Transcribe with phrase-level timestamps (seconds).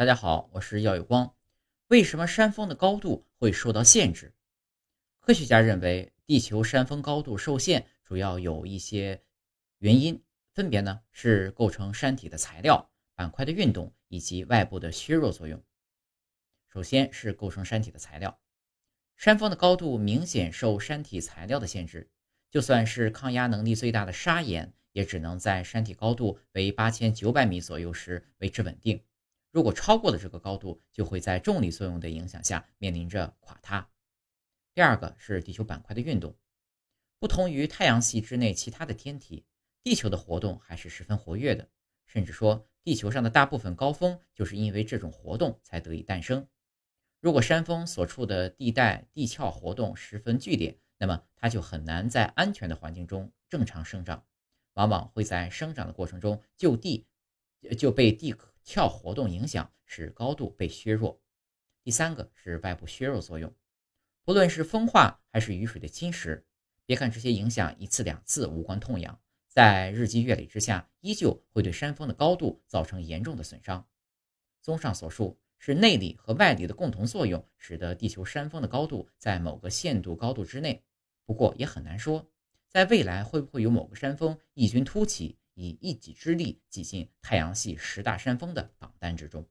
[0.00, 1.30] 大家好，我是耀有光。
[1.88, 4.32] 为什么山峰的高度会受到限制？
[5.18, 9.22] 科学家认为，地球山峰高度受限主要有一些
[9.76, 10.18] 原因，
[10.54, 15.62] 分别呢是构成山体的材料、板块的运动以及外部的削弱作用。
[16.72, 18.40] 首先是构成山体的材料，
[19.16, 22.10] 山峰的高度明显受山体材料的限制，
[22.50, 28.98] 就算是抗压能力最大的砂岩，也只能在山体高度为八千九百米左右时维持稳定。
[29.52, 33.90] 如果超过了这个高度，就会在重力作用的影响下面临着垮塌。
[34.74, 36.36] 第二个是地球板块的运动，
[37.18, 39.44] 不同于太阳系之内其他的天体，
[39.82, 41.68] 地球的活动还是十分活跃的，
[42.06, 46.46] 甚至说地球上的大部分高峰就是因为这种活动才得以诞生。
[47.20, 54.24] 如果山峰所处的地带地壳活动十分剧烈，那么它就很难在安全的环境中正常生长，
[54.74, 57.06] 往往会在生长的过程中就地
[57.76, 58.49] 就被地壳。
[58.66, 61.20] 壳活动影响使高度被削弱。
[61.82, 63.54] 第三个是外部削弱作用，
[64.22, 66.42] 不论是风化还是雨水的侵蚀，
[66.84, 73.86] 别看这些影响一次两次无关痛痒，在日积月累之下，依旧会对山峰的高度造成严重的损伤。
[74.60, 80.84] 综上所述，是内力和外力的共同作用，使得地球山峰的高度在某个限度高度之内。
[81.24, 82.30] 不过也很难说，
[82.68, 85.38] 在未来会不会有某个山峰异军突起。
[85.60, 89.46] 以一己之力挤进太阳系十大山峰的榜单之中。